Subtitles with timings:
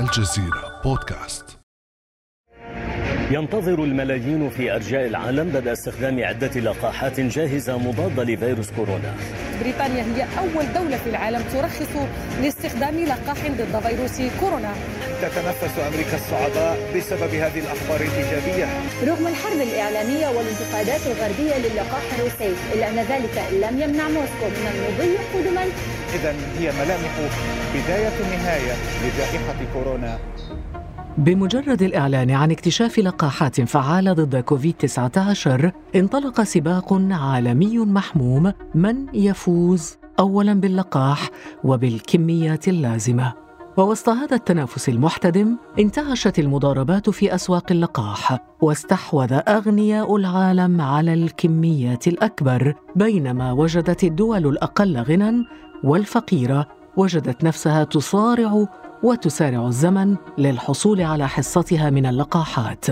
[0.00, 1.44] الجزيرة بودكاست.
[3.30, 9.14] ينتظر الملايين في أرجاء العالم بدء استخدام عدة لقاحات جاهزة مضادة لفيروس كورونا.
[9.62, 11.92] بريطانيا هي أول دولة في العالم ترخص
[12.42, 14.72] لاستخدام لقاح ضد فيروس كورونا.
[15.22, 18.66] تتنفس أمريكا الصعداء بسبب هذه الأخبار الإيجابية.
[19.06, 25.16] رغم الحرب الإعلامية والانتقادات الغربية للقاح الروسي إلا أن ذلك لم يمنع موسكو من المضي
[25.34, 25.64] قدما
[26.14, 27.30] إذا هي ملامح
[27.74, 28.72] بداية نهاية
[29.04, 30.18] لجائحة كورونا.
[31.18, 40.54] بمجرد الإعلان عن اكتشاف لقاحات فعالة ضد كوفيد-19 انطلق سباق عالمي محموم من يفوز أولا
[40.54, 41.30] باللقاح
[41.64, 43.32] وبالكميات اللازمة.
[43.76, 52.74] ووسط هذا التنافس المحتدم انتعشت المضاربات في أسواق اللقاح واستحوذ أغنياء العالم على الكميات الأكبر
[52.96, 55.44] بينما وجدت الدول الأقل غنى
[55.84, 56.66] والفقيرة
[56.96, 58.66] وجدت نفسها تصارع
[59.02, 62.86] وتسارع الزمن للحصول على حصتها من اللقاحات.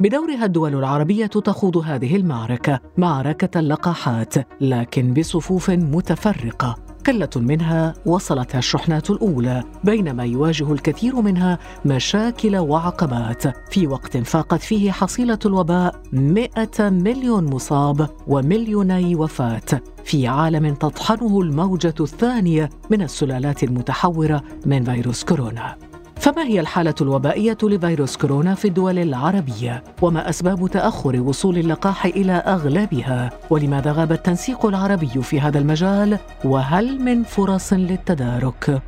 [0.00, 6.91] بدورها الدول العربية تخوض هذه المعركة معركة اللقاحات لكن بصفوف متفرقة.
[7.06, 13.42] قلة منها وصلتها الشحنات الأولى بينما يواجه الكثير منها مشاكل وعقبات.
[13.72, 19.82] في وقت فاقت فيه حصيلة الوباء 100 مليون مصاب ومليوني وفاة.
[20.04, 25.91] في عالم تطحنه الموجة الثانية من السلالات المتحورة من فيروس كورونا.
[26.22, 32.32] فما هي الحالة الوبائية لفيروس كورونا في الدول العربية؟ وما أسباب تأخر وصول اللقاح إلى
[32.32, 38.82] أغلبها؟ ولماذا غاب التنسيق العربي في هذا المجال؟ وهل من فرص للتدارك؟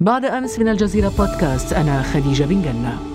[0.00, 3.11] بعد أمس من الجزيرة بودكاست أنا خديجة بن جنة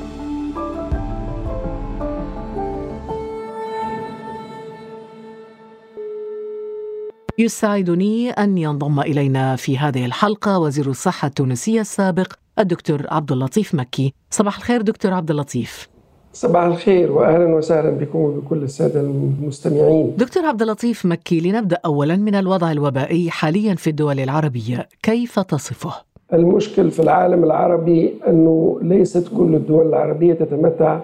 [7.40, 14.14] يسعدني أن ينضم إلينا في هذه الحلقة وزير الصحة التونسية السابق الدكتور عبد اللطيف مكي
[14.30, 15.90] صباح الخير دكتور عبد اللطيف
[16.34, 20.16] صباح الخير واهلا وسهلا بكم وبكل السادة المستمعين.
[20.18, 25.94] دكتور عبد اللطيف مكي لنبدأ اولا من الوضع الوبائي حاليا في الدول العربية، كيف تصفه؟
[26.34, 31.00] المشكل في العالم العربي أنه ليست كل الدول العربية تتمتع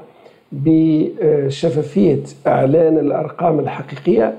[0.51, 4.33] بشفافية إعلان الأرقام الحقيقية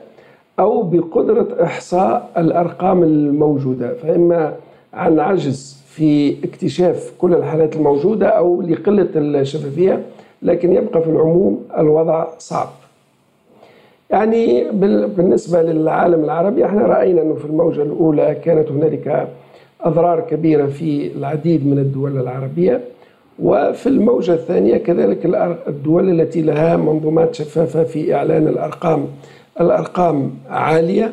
[0.59, 4.54] أو بقدرة إحصاء الأرقام الموجودة فإما
[4.94, 10.03] عن عجز في اكتشاف كل الحالات الموجودة أو لقلة الشفافية
[10.42, 12.69] لكن يبقى في العموم الوضع صعب.
[14.10, 14.65] يعني
[15.16, 19.28] بالنسبة للعالم العربي إحنا رأينا أنه في الموجة الأولى كانت هنالك
[19.81, 22.81] أضرار كبيرة في العديد من الدول العربية
[23.42, 25.26] وفي الموجة الثانية كذلك
[25.69, 29.06] الدول التي لها منظومات شفافة في إعلان الأرقام
[29.60, 31.12] الأرقام عالية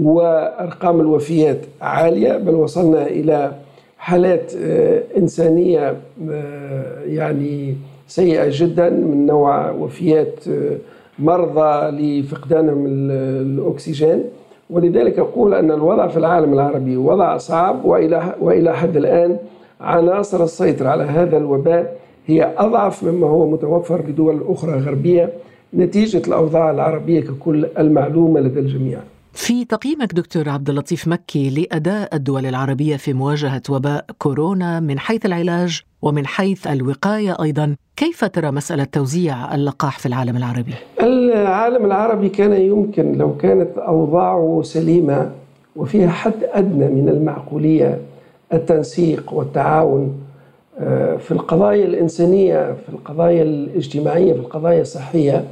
[0.00, 3.52] وأرقام الوفيات عالية بل وصلنا إلى
[3.98, 5.96] حالات آه، إنسانية
[6.30, 7.76] آه، يعني
[8.08, 10.76] سيئة جدا من نوع وفيات آه،
[11.18, 14.24] مرضى لفقدانهم الأكسجين.
[14.70, 19.36] ولذلك أقول أن الوضع في العالم العربي وضع صعب وإلى وإلى حد الآن
[19.80, 25.32] عناصر السيطرة على هذا الوباء هي أضعف مما هو متوفر بدول أخرى غربية.
[25.74, 28.98] نتيجة الأوضاع العربية ككل المعلومة لدى الجميع
[29.34, 35.26] في تقييمك دكتور عبد اللطيف مكي لأداء الدول العربية في مواجهة وباء كورونا من حيث
[35.26, 42.28] العلاج ومن حيث الوقاية أيضا، كيف ترى مسألة توزيع اللقاح في العالم العربي؟ العالم العربي
[42.28, 45.30] كان يمكن لو كانت أوضاعه سليمة
[45.76, 47.98] وفيها حد أدنى من المعقولية
[48.52, 50.21] التنسيق والتعاون
[51.18, 55.44] في القضايا الإنسانية، في القضايا الاجتماعية، في القضايا الصحية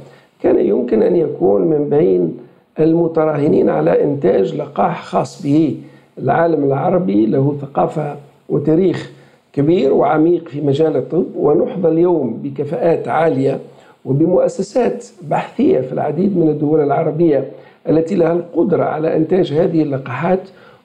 [0.43, 2.37] كان يمكن أن يكون من بين
[2.79, 5.77] المتراهنين على إنتاج لقاح خاص به.
[6.17, 8.15] العالم العربي له ثقافة
[8.49, 9.11] وتاريخ
[9.53, 13.59] كبير وعميق في مجال الطب ونحظى اليوم بكفاءات عالية
[14.05, 17.45] وبمؤسسات بحثية في العديد من الدول العربية
[17.89, 20.39] التي لها القدرة على إنتاج هذه اللقاحات.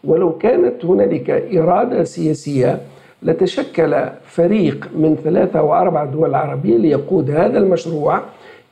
[0.05, 2.81] ولو كانت هنالك إرادة سياسية
[3.23, 8.21] لتشكل فريق من ثلاثة واربع دول عربية ليقود هذا المشروع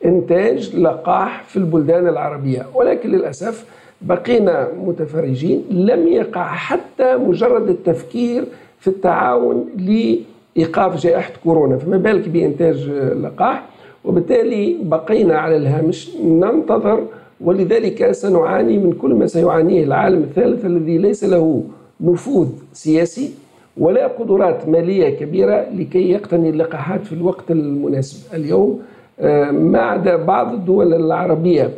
[0.05, 2.67] إنتاج لقاح في البلدان العربية.
[2.75, 3.65] ولكن للأسف
[4.03, 8.45] بقينا متفرجين لم يقع حتى مجرد التفكير
[8.81, 11.77] في التعاون لإيقاف جائحة كورونا.
[11.79, 12.89] فما بالك بإنتاج
[13.23, 13.65] لقاح؟
[14.05, 17.05] وبالتالي بقينا على الهامش ننتظر
[17.41, 21.63] ولذلك سنعاني من كل ما سيعانيه العالم الثالث الذي ليس له
[22.01, 23.31] نفوذ سياسي.
[23.79, 28.35] ولا قدرات مالية كبيرة لكي يقتني اللقاحات في الوقت المناسب.
[28.35, 28.83] اليوم
[29.21, 31.71] آه، ما عدا بعض الدول العربية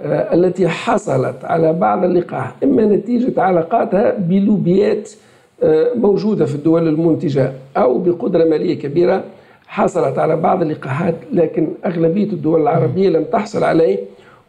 [0.00, 5.10] آه، التي حصلت على بعض اللقاح إما نتيجة علاقاتها بلوبيات
[5.62, 9.24] آه، موجودة في الدول المنتجة أو بقدرة مالية كبيرة
[9.66, 13.98] حصلت على بعض اللقاحات لكن أغلبية الدول العربية لم تحصل عليه.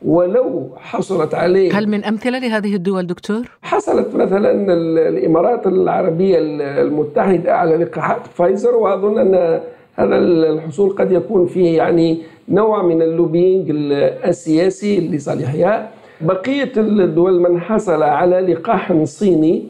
[0.06, 4.74] ولو حصلت عليه هل من أمثلة لهذه الدول دكتور؟ حصلت مثلا
[5.10, 6.38] الإمارات العربية
[6.81, 9.60] المتحدة على لقاحات فايزر وأظن أن
[9.96, 12.18] هذا الحصول قد يكون فيه يعني
[12.50, 13.66] نوع من ال lobbying
[14.25, 15.90] السياسي لصالحها
[16.22, 19.63] بقية الدول من حصل على لقاح صيني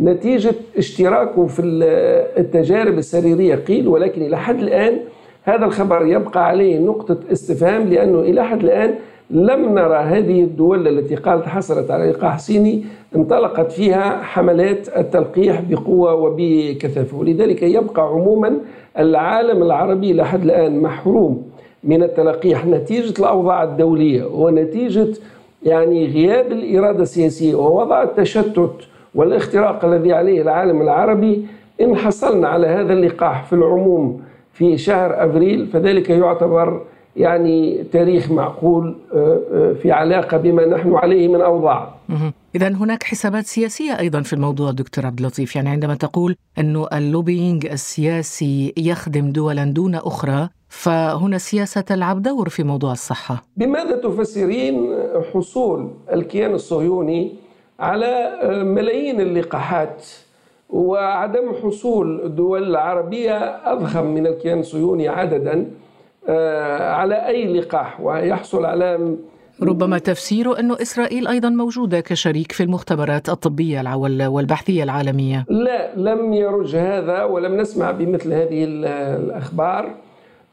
[0.00, 1.62] نتيجة اشتراكه في
[2.38, 4.98] التجارب السريرية قيل ولكن إلى حد الآن
[5.42, 8.94] هذا الخبر يبقى عليه نقطة استفهام لأنه إلى حد الآن
[9.30, 12.84] لم نرى هذه الدول التي قالت حصلت على لقاح صيني
[13.16, 17.16] انطلقت فيها حملات التلقيح بقوة وبكثافة.
[17.18, 18.56] ولذلك يبقى عموما
[18.98, 21.42] العالم العربي لحد الآن محروم
[21.84, 22.66] من التلقيح.
[22.66, 25.08] نتيجة الأوضاع الدولية ونتيجة
[25.62, 28.74] يعني غياب الإرادة السياسية ووضع التشتت
[29.14, 31.46] والاختراق الذي عليه العالم العربي
[31.80, 34.22] إن حصلنا على هذا اللقاح في العموم
[34.52, 36.80] في شهر أبريل فذلك يعتبر
[37.16, 41.94] يعني تاريخ معقول آه، آه، في علاقة بما نحن عليه من أوضاع.
[42.54, 45.56] إذا هناك حسابات سياسية أيضا في الموضوع دكتور عبد اللطيف.
[45.56, 52.62] يعني عندما تقول أنه اللوبينج السياسي يخدم دولا دون أخرى فهنا السياسة تلعب دور في
[52.62, 53.44] موضوع الصحة.
[53.56, 54.94] بماذا تفسرين
[55.32, 57.32] حصول الكيان الصهيوني
[57.80, 60.06] على ملايين اللقاحات
[60.70, 63.36] وعدم حصول الدول العربية
[63.72, 65.83] أضخم من الكيان الصهيوني عددا؟ آه،
[66.80, 69.16] على أي لقاح ويحصل على
[69.62, 73.96] ربما تفسيره أنه إسرائيل أيضا موجودة كشريك في المختبرات الطبية
[74.28, 75.46] والبحثية العالمية.
[75.48, 79.94] لا لم يرج هذا ولم نسمع بمثل هذه الأخبار.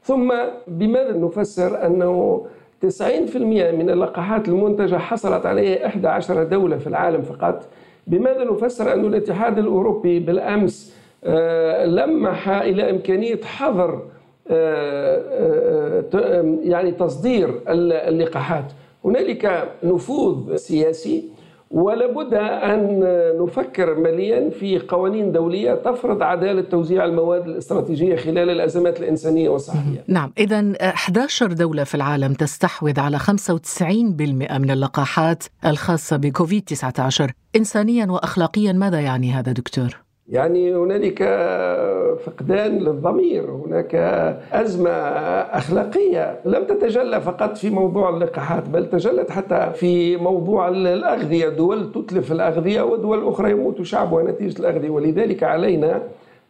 [0.04, 0.34] ثم
[0.68, 2.46] بماذا نفسر أنه
[2.82, 3.36] 90%
[3.72, 7.64] من اللقاحات المنتجة حصلت عليها 11 دولة في العالم فقط؟
[8.08, 14.21] بماذا نفسر أن الاتحاد الأوروبي بالأمس آه، لمح إلى إمكانية حظر آه، آه،
[16.64, 17.62] يعني تصدير
[18.08, 18.72] اللقاحات.
[19.06, 21.24] هنالك نفوذ سياسي
[21.72, 23.00] ولابد أن
[23.44, 30.04] نفكر مليا في قوانين دولية تفرض عدالة توزيع المواد الاستراتيجية خلال الأزمات الإنسانية والصحية.
[30.08, 30.34] نعم.
[30.38, 33.24] إذا 11 دولة في العالم تستحوذ على 95%
[34.52, 41.24] من اللقاحات الخاصة بكوفيد 19 إنسانيا وأخلاقيا ماذا يعني هذا دكتور؟ يعني هنالك
[42.26, 43.96] فقدان للضمير هناك
[44.54, 46.40] أزمة أخلاقية.
[46.46, 51.50] لم تتجلى فقط في موضوع اللقاحات بل تجلت حتى في موضوع الأغذية.
[51.50, 54.90] دول تتلف الأغذية ودول أخرى يموت شعبها نتيجة الأغذية.
[54.90, 56.02] ولذلك علينا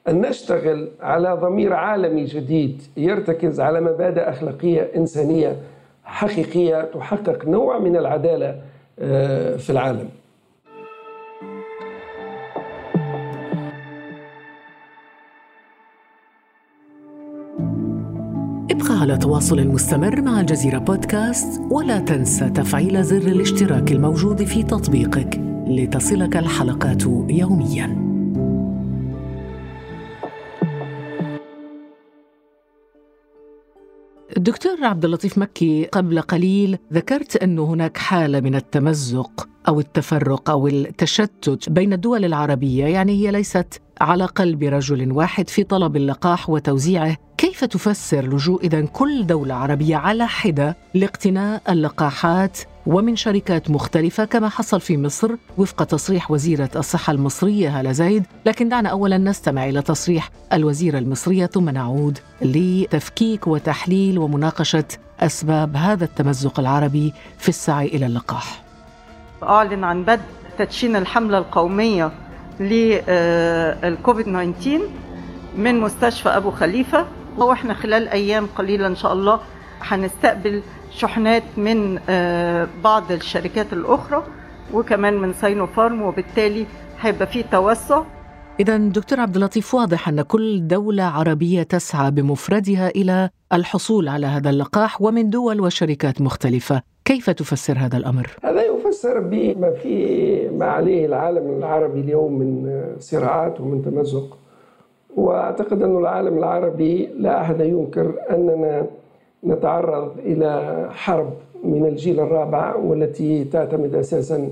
[0.07, 5.55] أن نشتغل على ضمير عالمي جديد يرتكز على مبادئ أخلاقية إنسانية
[6.03, 8.55] حقيقية تحقق نوع من العدالة
[8.99, 10.09] آه، في العالم.
[19.01, 26.37] على تواصل مستمر مع الجزيرة بودكاست ولا تنسى تفعيل زر الاشتراك الموجود في تطبيقك لتصلك
[26.37, 28.11] الحلقات يومياً.
[34.37, 40.67] دكتور عبد اللطيف مكي قبل قليل ذكرت انه هناك حالة من التمزق أو التفرق أو
[40.67, 47.17] التشتت بين الدول العربية يعني هي ليست على قلب رجل واحد في طلب اللقاح وتوزيعه
[47.61, 54.49] كيف تفسر لجوء اذا كل دولة عربية على حدة لاقتناء اللقاحات ومن شركات مختلفة كما
[54.49, 59.81] حصل في مصر وفق تصريح وزيرة الصحة المصرية هالة زايد؟ لكن دعنا أولا نستمع إلى
[59.81, 64.87] تصريح الوزيرة المصرية ثم نعود لتفكيك وتحليل ومناقشة
[65.19, 68.63] أسباب هذا التمزق العربي في السعي إلى اللقاح.
[69.43, 70.21] أعلن عن بدء
[70.57, 72.11] تدشين الحملة القومية
[72.59, 74.81] للكوفيد 19
[75.57, 77.05] من مستشفى أبو خليفة
[77.37, 79.39] وإحنا خلال أيام قليلة إن شاء الله
[79.81, 80.61] هنستقبل
[80.91, 84.23] شحنات من آه، بعض الشركات الأخرى
[84.73, 86.65] وكمان من ساينو فارم وبالتالي
[87.01, 88.03] هيبقى في توسع.
[88.59, 94.49] إذا دكتور عبد اللطيف واضح أن كل دولة عربية تسعى بمفردها إلى الحصول على هذا
[94.49, 101.05] اللقاح ومن دول وشركات مختلفة، كيف تفسر هذا الأمر؟ هذا يفسر بما في ما عليه
[101.05, 104.37] العالم العربي اليوم من صراعات ومن تمزق.
[105.17, 108.85] وأعتقد أن العالم العربي لا أحد ينكر أننا
[109.43, 114.47] نتعرض إلى حرب من الجيل الرابع والتي تعتمد أساسا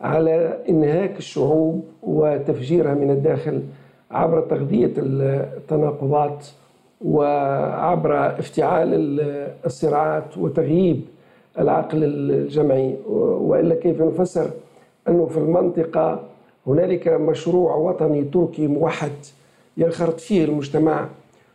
[0.00, 3.62] على إنهاك الشعوب وتفجيرها من الداخل
[4.10, 6.46] عبر تغذية التناقضات
[7.04, 9.20] وعبر افتعال
[9.66, 11.00] الصراعات وتغييب
[11.58, 12.96] العقل الجمعي.
[13.08, 14.50] وإلا كيف نفسر
[15.08, 16.20] أنه في المنطقة
[16.66, 19.10] هنالك مشروع وطني تركي موحد
[19.80, 21.06] ينخرط فيه المجتمع.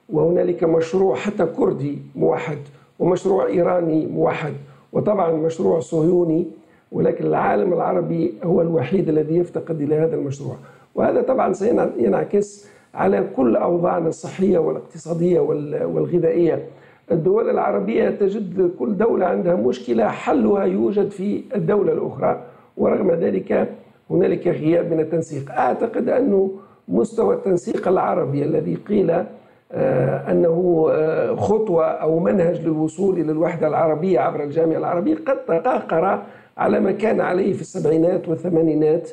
[0.09, 2.57] وهنالك مشروع حتى كردي موحد
[2.99, 4.53] ومشروع إيراني موحد
[4.93, 6.45] وطبعا مشروع صهيوني
[6.91, 10.55] ولكن العالم العربي هو الوحيد الذي يفتقد إلى هذا المشروع.
[10.95, 15.39] وهذا طبعا سينعكس على كل أوضاعنا الصحية والاقتصادية
[15.85, 16.63] والغذائية.
[17.11, 22.43] الدول العربية تجد كل دولة عندها مشكلة حلها يوجد في الدولة الأخرى.
[22.77, 23.69] ورغم ذلك
[24.09, 25.51] هنالك غياب من التنسيق.
[25.51, 26.51] أعتقد أنه
[26.87, 29.23] مستوى التنسيق العربي الذي قيل
[29.71, 36.23] آه، أنه آه، خطوة أو منهج للوصول إلى الوحدة العربية عبر الجامعة العربية قد تقاقر
[36.57, 39.09] على ما كان عليه في السبعينات والثمانينات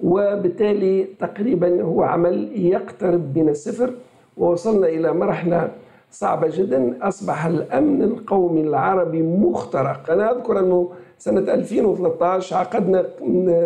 [0.00, 3.90] وبالتالي تقريبا هو عمل يقترب من الصفر
[4.36, 5.70] ووصلنا إلى مرحلة
[6.10, 6.98] صعبة جدا.
[7.02, 10.10] أصبح الأمن القومي العربي مخترق.
[10.10, 13.04] أنا أذكر أنه سنة 2013 عقدنا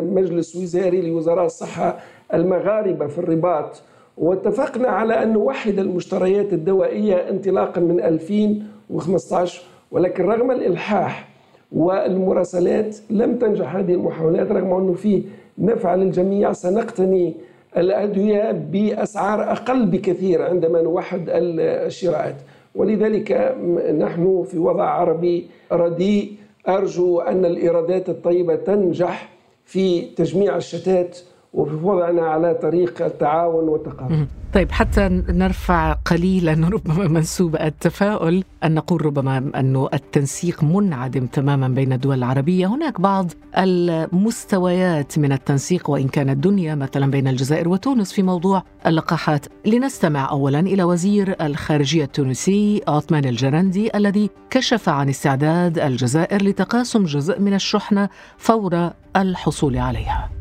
[0.00, 1.98] مجلس وزاري لوزراء الصحة
[2.34, 3.82] المغاربة في الرباط.
[4.18, 11.28] واتفقنا على أن نوحد المشتريات الدوائية انطلاقا من 2015 ولكن رغم الإلحاح
[11.72, 15.22] والمراسلات لم تنجح هذه المحاولات رغم أنه في
[15.58, 17.34] نفع للجميع سنقتني
[17.76, 22.36] الأدوية بأسعار أقل بكثير عندما نوحد الشراءات.
[22.74, 23.56] ولذلك
[23.98, 26.32] نحن في وضع عربي رديء.
[26.68, 29.28] أرجو أن الإيرادات الطيبة تنجح
[29.64, 31.18] في تجميع الشتات
[31.52, 39.06] وفي وضعنا على طريق التعاون والتقارب طيب حتى نرفع قليلا ربما منسوب التفاؤل أن نقول
[39.06, 42.66] ربما أن التنسيق منعدم تماما بين الدول العربية.
[42.66, 49.46] هناك بعض المستويات من التنسيق وإن كانت دنيا مثلا بين الجزائر وتونس في موضوع اللقاحات.
[49.66, 57.40] لنستمع أولا إلى وزير الخارجية التونسي عثمان الجرندي الذي كشف عن استعداد الجزائر لتقاسم جزء
[57.40, 60.39] من الشحنة فور الحصول عليها.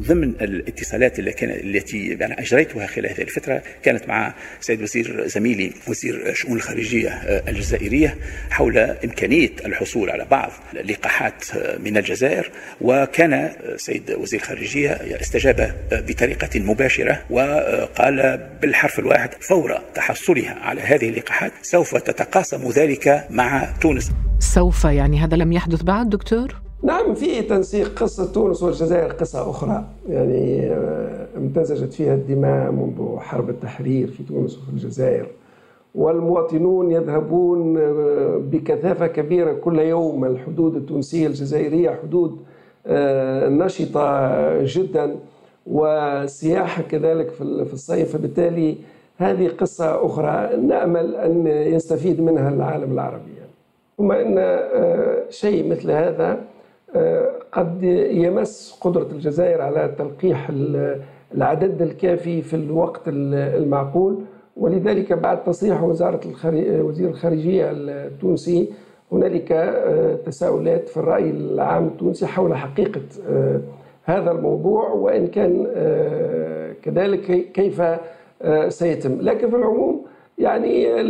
[0.00, 5.72] ضمن الاتصالات اللي كان التي يعني أجريتها خلال هذه الفترة كانت مع سيد وزير زميلي
[5.88, 8.18] وزير الشؤون الخارجية آه، الجزائرية
[8.50, 12.50] حول إمكانية الحصول على بعض اللقاحات آه، من الجزائر
[12.80, 14.90] وكان آه، سيد وزير الخارجية
[15.20, 23.64] استجاب بطريقة مباشرة وقال بالحرف الواحد فور تحصلها على هذه اللقاحات سوف تتقاسم ذلك مع
[23.80, 29.50] تونس سوف يعني هذا لم يحدث بعد دكتور؟ نعم في تنسيق قصة تونس والجزائر قصة
[29.50, 29.84] أخرى.
[30.08, 35.26] يعني آه، امتزجت فيها الدماء منذ حرب التحرير في تونس وفي الجزائر.
[35.94, 40.24] والمواطنون يذهبون آه، بكثافة كبيرة كل يوم.
[40.24, 42.38] الحدود التونسية الجزائرية حدود
[42.86, 45.16] آه، نشطة جدا
[45.66, 48.16] والسياحة كذلك في الصيف.
[48.16, 48.76] فبالتالي
[49.16, 53.32] هذه قصة أخرى نأمل أن يستفيد منها العالم العربي.
[53.98, 54.60] ثم أن
[55.30, 56.38] شيء مثل هذا
[57.52, 60.50] قد يمس قدرة الجزائر على تلقيح
[61.34, 64.18] العدد الكافي في الوقت المعقول.
[64.56, 66.20] ولذلك بعد تصريح وزارة
[66.82, 68.68] وزير الخارجية التونسي
[69.12, 73.60] هنالك آه، تساؤلات في الرأي العام التونسي حول حقيقة آه،
[74.04, 77.82] هذا الموضوع وإن كان آه، كذلك كيف
[78.68, 79.18] سيتم.
[79.20, 80.04] لكن في العموم
[80.38, 81.00] يعني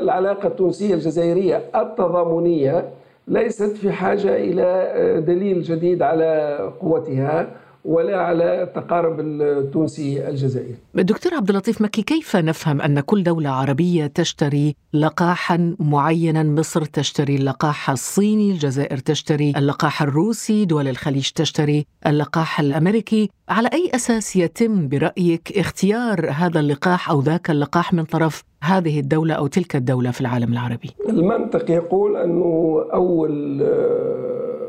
[0.00, 2.84] العلاقة التونسية الجزائرية التضامنية
[3.28, 7.50] ليست في حاجة إلى آه، دليل جديد على قوتها
[7.84, 10.74] ولا على التقارب التونسي الجزائري.
[10.94, 17.36] دكتور عبد اللطيف مكي كيف نفهم أن كل دولة عربية تشتري لقاحا معينا، مصر تشتري
[17.36, 24.88] اللقاح الصيني، الجزائر تشتري اللقاح الروسي، دول الخليج تشتري اللقاح الأمريكي، على أي أساس يتم
[24.88, 30.20] برأيك اختيار هذا اللقاح أو ذاك اللقاح من طرف هذه الدولة أو تلك الدولة في
[30.20, 34.68] العالم العربي؟ المنطق يقول أنه أول آه،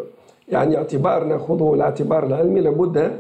[0.50, 3.12] يعني اعتبار نأخذه الاعتبار العلمي لابد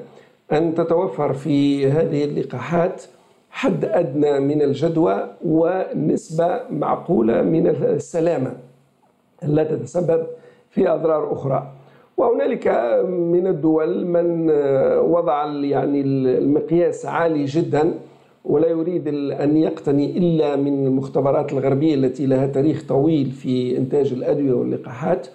[0.52, 3.04] أن تتوفر في هذه اللقاحات
[3.52, 8.54] حد أدنى من الجدوى ونسبة معقولة من السلامة
[9.44, 10.28] لا تتسبب
[10.70, 11.72] في أضرار أخرى.
[12.18, 12.68] وهنالك
[13.08, 17.94] من الدول من آه، وضع يعني المقياس عالي جدا
[18.46, 24.54] ولا يريد أن يقتني إلا من المختبرات الغربية التي لها تاريخ طويل في إنتاج الأدوية
[24.54, 25.28] واللقاحات.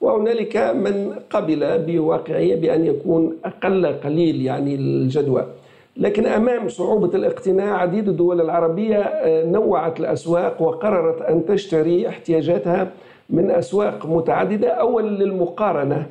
[0.00, 5.46] وهنالك من قبل بواقعية بأن يكون أقل قليل يعني الجدوى.
[5.96, 12.90] لكن أمام صعوبة الاقتناع عديد الدول العربية آه، نوعت الأسواق وقررت أن تشتري احتياجاتها
[13.30, 14.68] من أسواق متعددة.
[14.68, 16.06] أولا للمقارنة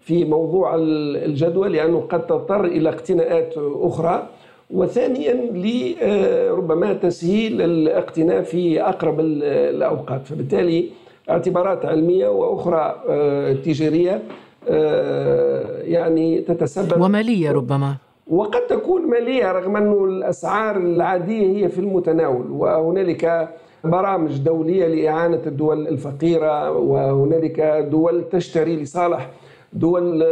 [0.00, 4.26] في موضوع الجدوى لأنه قد تضطر إلى اقتناءات أخرى.
[4.70, 10.26] وثانيا لربما تسهيل الاقتناء في أقرب الأوقات.
[10.26, 10.88] فبالتالي
[11.30, 14.22] اعتبارات علمية وأخرى آه، تجارية
[14.68, 17.00] آه، يعني تتسبب.
[17.00, 17.94] ومالية ربما.
[18.30, 23.48] وقد تكون مالية رغم أن الأسعار العادية هي في المتناول وهنالك
[23.84, 29.30] برامج دولية لإعانة الدول الفقيرة وهنالك دول تشتري لصالح
[29.72, 30.22] دول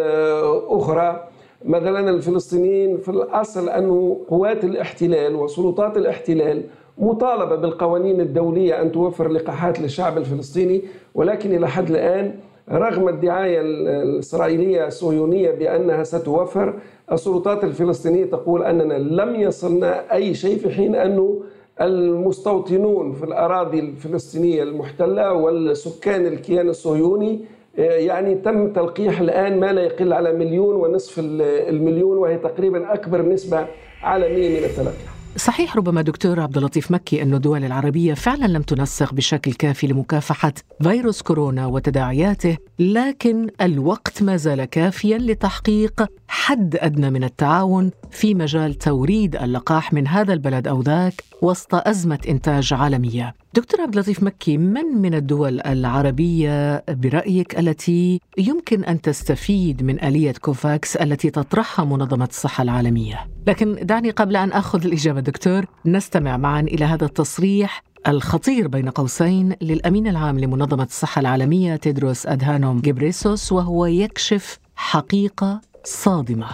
[0.68, 1.24] أخرى.
[1.64, 6.62] مثلا الفلسطينيين في الأصل أن قوات الاحتلال وسلطات الاحتلال
[6.98, 10.82] مطالبة بالقوانين الدولية أن توفر لقاحات للشعب الفلسطيني
[11.14, 12.34] ولكن إلى حد الآن
[12.70, 16.74] رغم الدعاية الإسرائيلية الصهيونية بأنها ستوفر
[17.12, 21.40] السلطات الفلسطينية تقول أننا لم يصلنا أي شيء في حين أنه
[21.80, 27.40] المستوطنون في الأراضي الفلسطينية المحتلة والسكان الكيان الصهيوني
[27.78, 33.66] يعني تم تلقيح الآن ما لا يقل على مليون ونصف المليون وهي تقريبا أكبر نسبة
[34.02, 35.14] عالمية من التلقيح.
[35.36, 40.52] صحيح ربما دكتور عبد اللطيف مكي أن الدول العربية فعلا لم تنسق بشكل كافي لمكافحة
[40.82, 48.74] فيروس كورونا وتداعياته، لكن الوقت ما زال كافيا لتحقيق حد أدنى من التعاون في مجال
[48.74, 53.34] توريد اللقاح من هذا البلد أو ذاك وسط أزمة إنتاج عالمية.
[53.54, 60.32] دكتور عبد اللطيف مكي من من الدول العربية برأيك التي يمكن أن تستفيد من آلية
[60.40, 66.60] كوفاكس التي تطرحها منظمة الصحة العالمية لكن دعني قبل أن أخذ الإجابة دكتور نستمع معا
[66.60, 73.86] إلى هذا التصريح الخطير بين قوسين للأمين العام لمنظمة الصحة العالمية تيدروس أدهانوم جبريسوس وهو
[73.86, 76.46] يكشف حقيقة صادمة.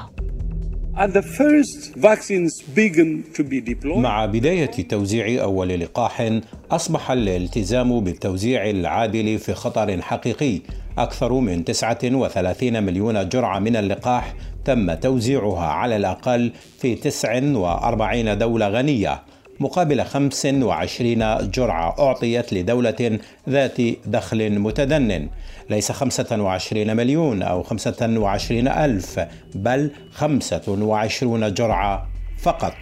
[3.98, 10.60] مع بداية توزيع أول لقاح أصبح الالتزام بالتوزيع العادل في خطر حقيقي.
[10.98, 14.34] أكثر من 39 مليون جرعة من اللقاح
[14.64, 19.22] تم توزيعها على الأقل في 49 دولة غنية.
[19.60, 25.28] مقابل 25 جرعة أعطيت لدولة ذات دخل متدنٍ
[25.70, 29.20] ليس 25 مليون أو 25 ألف
[29.54, 32.72] بل 25 جرعة فقط.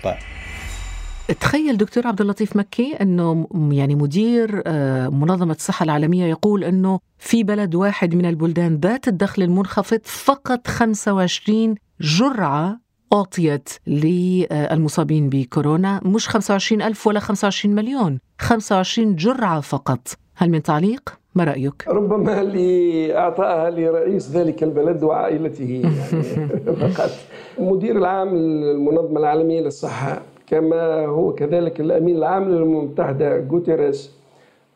[1.41, 7.43] تخيل دكتور عبد اللطيف مكي أنه يعني مدير آه، منظمة الصحة العالمية يقول أنه في
[7.43, 12.81] بلد واحد من البلدان ذات الدخل المنخفض فقط 25 جرعة
[13.13, 21.19] أعطيت للمصابين بكورونا مش 25 ألف ولا 25 مليون 25 جرعة فقط هل من تعليق؟
[21.35, 26.23] ما رأيك؟ ربما لإعطائها لرئيس ذلك البلد وعائلته يعني
[26.93, 27.11] فقط
[27.59, 34.13] مدير العام للمنظمة العالمية للصحة كما هو كذلك الأمين العام للأمم المتحدة غوتيريس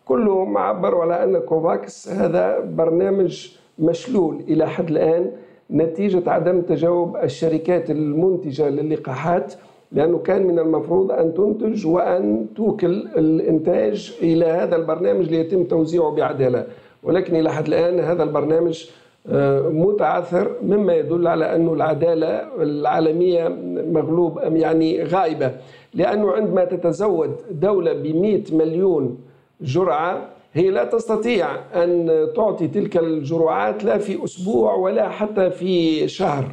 [0.04, 5.32] كلهم عبروا على أن كوفاكس هذا برنامج مشلول إلى حد الآن
[5.72, 9.54] نتيجة عدم تجاوب الشركات المنتجة للقاحات
[9.92, 16.66] لأنه كان من المفروض أن تنتج وأن توكل الإنتاج إلى هذا البرنامج ليتم توزيعه بعدالة.
[17.02, 18.86] ولكن إلى حد الآن هذا البرنامج
[19.26, 23.48] آه، متعثر مما يدل على أن العدالة العالمية
[23.92, 25.52] مغلوب يعني غائبة.
[25.94, 28.06] لأنه عندما تتزود دولة ب
[28.52, 29.18] مليون
[29.60, 36.44] جرعة هي لا تستطيع أن تعطي تلك الجرعات لا في أسبوع ولا حتى في شهر.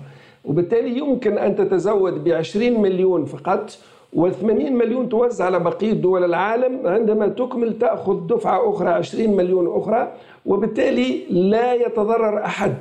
[0.46, 3.78] وبالتالي يمكن أن تتزود ب 20 مليون فقط
[4.16, 10.12] و80 مليون توزع على بقية دول العالم عندما تكمل تأخذ دفعة أخرى 20 مليون أخرى
[10.46, 12.76] وبالتالي لا يتضرر أحد.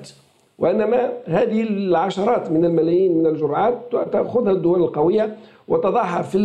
[0.59, 3.78] وإنما هذه العشرات من الملايين من الجرعات
[4.12, 5.37] تأخذها الدول القوية
[5.68, 6.38] وتضعها في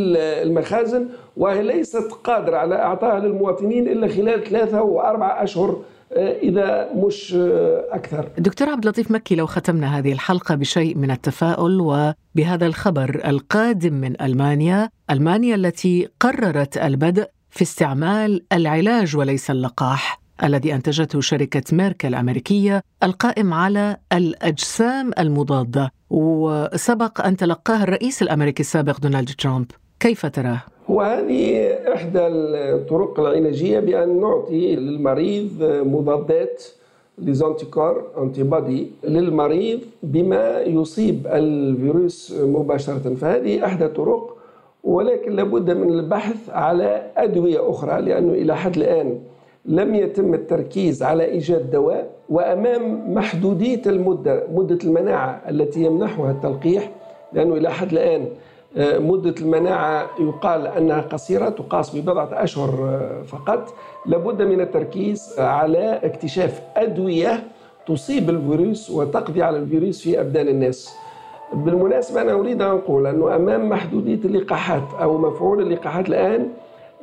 [0.43, 1.07] المخازن
[1.37, 5.81] وهي ليست قادرة على إعطائها للمواطنين إلا خلال ثلاثة وأربعة أشهر
[6.13, 8.29] آه، إذا مش آه، أكثر.
[8.37, 14.21] دكتور عبد اللطيف مكي لو ختمنا هذه الحلقة بشيء من التفاؤل وبهذا الخبر القادم من
[14.21, 20.22] ألمانيا ألمانيا التي قررت البدء في استعمال العلاج وليس اللقاح.
[20.43, 28.99] الذي أنتجته شركة ميركل الامريكيه القائم على الأجسام المضادة وسبق أن تلقاه الرئيس الأمريكي السابق
[28.99, 29.65] دونالد ترامب.
[29.99, 35.49] كيف تراه؟ وهذه إحدى الطرق العلاجية بأن نعطي للمريض
[35.85, 36.63] مضادات
[37.17, 43.15] ليزانتيكار انتي بادي للمريض بما يصيب الفيروس مباشرة.
[43.21, 44.37] فهذه إحدى الطرق
[44.83, 49.19] ولكن لابد من البحث على أدوية أخرى لأنه إلى حد الآن
[49.65, 56.91] لم يتم التركيز على إيجاد دواء وأمام محدودية المدة مدة المناعة التي يمنحها التلقيح
[57.33, 58.27] لأنه إلى حد الآن
[58.77, 63.73] آه، مدة المناعة يقال أنها قصيرة تقاس ببضعة أشهر آه، فقط.
[64.05, 67.43] لابد من التركيز على اكتشاف أدوية
[67.87, 70.95] تصيب الفيروس وتقضي على الفيروس في أبدان الناس.
[71.53, 76.49] بالمناسبة أنا أريد أن أقول أنه أمام محدودية اللقاحات أو مفعول اللقاحات الآن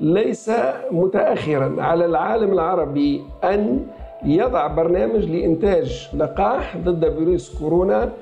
[0.00, 0.50] ليس
[0.90, 3.86] متاخرا على العالم العربي أن
[4.24, 8.12] يضع برنامج لإنتاج لقاح ضد فيروس كورونا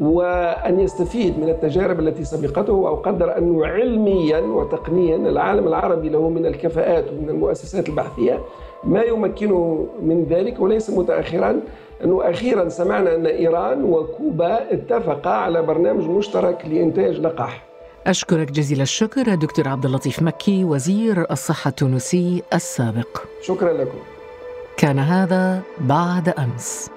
[0.00, 7.04] وأن يستفيد من التجارب التي سبقته وأقدر أنه علميا وتقنيا العالم العربي له من الكفاءات
[7.12, 8.38] ومن المؤسسات البحثية
[8.84, 11.60] ما يمكنه من ذلك وليس متأخرا.
[12.04, 17.67] أنه أخيرا سمعنا أن إيران وكوبا اتفقا على برنامج مشترك لإنتاج لقاح.
[18.08, 23.22] أشكرك جزيل الشكر دكتور عبد اللطيف مكي وزير الصحة التونسي السابق.
[23.42, 23.98] شكرا لكم.
[24.76, 26.90] كان هذا بعد أمس.